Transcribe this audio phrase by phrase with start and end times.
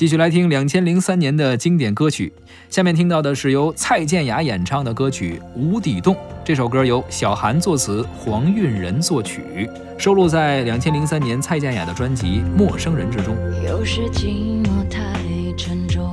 [0.00, 2.32] 继续来听两千零三年的经典歌曲。
[2.70, 6.14] 下面听到的是由蔡健雅演唱的歌曲《无底洞》。
[6.42, 9.68] 这首歌由小韩作词，黄韵仁作曲，
[9.98, 12.26] 收录在两千零三年蔡健雅的专辑
[12.56, 13.36] 《陌生人》之中。
[13.62, 15.20] 有时寂寞太
[15.54, 16.10] 沉重，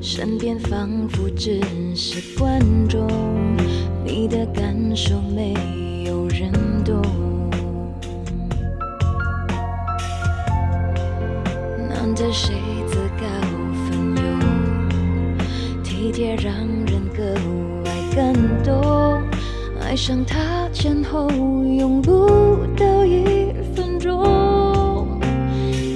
[0.00, 1.60] 身边仿佛只
[1.96, 3.04] 是观众，
[4.04, 5.54] 你的感受没
[12.04, 12.54] 难得谁
[12.86, 13.24] 自告
[13.88, 14.38] 奋勇，
[15.82, 16.54] 体贴让
[16.84, 17.24] 人格
[17.82, 19.22] 外感动。
[19.80, 24.22] 爱上他前后用不到一分钟。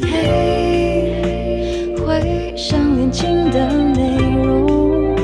[0.02, 5.14] 嘿，回想恋情的内容，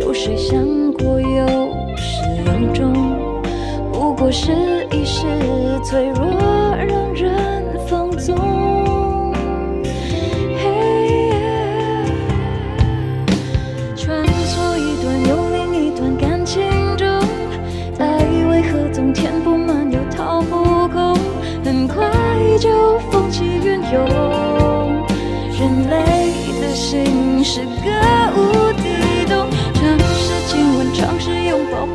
[0.00, 0.58] 有谁想
[0.94, 1.46] 过有
[1.96, 2.92] 始有终？
[3.92, 4.50] 不过是
[4.90, 5.24] 一时
[5.84, 6.26] 脆弱，
[23.92, 25.06] 用。
[25.58, 27.90] 人类的心是个
[28.34, 31.86] 无底洞，尝试亲吻，尝试拥抱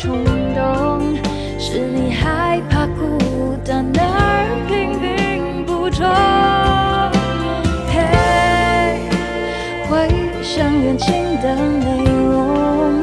[0.00, 1.14] 冲动，
[1.58, 6.08] 是你害怕孤单而拼命补充。
[7.92, 8.00] 嘿，
[9.90, 10.08] 回
[10.42, 12.98] 想恋情的内容，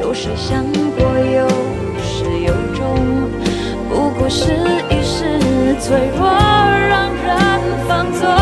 [0.00, 0.64] 有谁想
[0.96, 1.46] 过有
[2.02, 2.96] 始有终？
[3.90, 4.54] 不过是
[4.88, 5.38] 一时
[5.78, 8.37] 脆弱，让人放纵。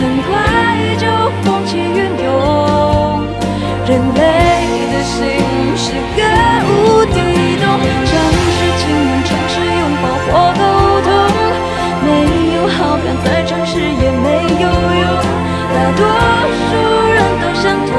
[0.00, 0.32] 很快
[0.96, 1.04] 就
[1.42, 2.26] 风起云涌。
[3.86, 4.18] 人类
[4.92, 5.18] 的心
[5.76, 6.18] 是个
[6.64, 7.16] 无底
[7.60, 7.64] 洞，
[8.08, 8.12] 尝
[8.56, 10.62] 试亲吻，尝试拥抱或沟
[11.02, 11.08] 通，
[12.06, 12.08] 没
[12.54, 14.26] 有好感再尝试也没
[14.58, 14.64] 有
[15.00, 15.06] 用，
[15.74, 16.00] 大多
[16.66, 16.70] 数
[17.12, 17.92] 人都相同，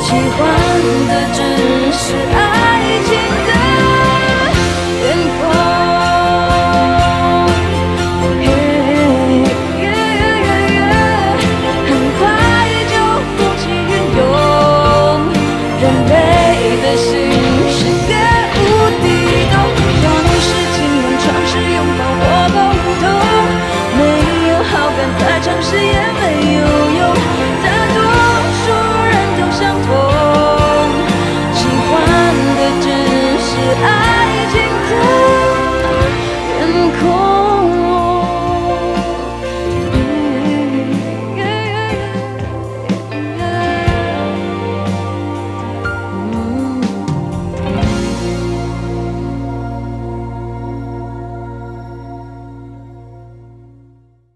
[0.00, 0.06] 喜
[0.38, 0.55] 欢。